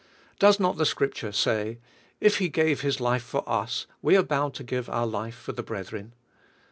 [0.39, 1.77] Does not the Scripture say,
[2.19, 5.51] "If He gave His life for us, we are bound to give our life for
[5.51, 6.15] the brethren?"